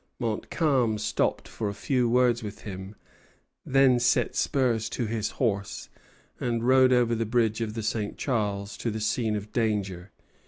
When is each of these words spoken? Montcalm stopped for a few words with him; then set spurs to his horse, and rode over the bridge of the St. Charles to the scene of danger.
Montcalm 0.17 0.97
stopped 0.97 1.47
for 1.47 1.69
a 1.69 1.75
few 1.75 2.09
words 2.09 2.41
with 2.41 2.61
him; 2.61 2.95
then 3.63 3.99
set 3.99 4.35
spurs 4.35 4.89
to 4.89 5.05
his 5.05 5.29
horse, 5.37 5.89
and 6.39 6.63
rode 6.63 6.91
over 6.91 7.13
the 7.13 7.23
bridge 7.27 7.61
of 7.61 7.75
the 7.75 7.83
St. 7.83 8.17
Charles 8.17 8.77
to 8.77 8.89
the 8.89 8.99
scene 8.99 9.35
of 9.35 9.51
danger. 9.51 10.11